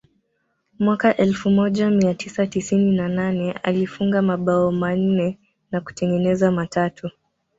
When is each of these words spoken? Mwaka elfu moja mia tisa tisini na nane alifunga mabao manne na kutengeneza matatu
Mwaka 0.79 1.17
elfu 1.17 1.49
moja 1.49 1.89
mia 1.89 2.13
tisa 2.13 2.47
tisini 2.47 2.91
na 2.91 3.07
nane 3.09 3.51
alifunga 3.51 4.21
mabao 4.21 4.71
manne 4.71 5.39
na 5.71 5.81
kutengeneza 5.81 6.51
matatu 6.51 7.09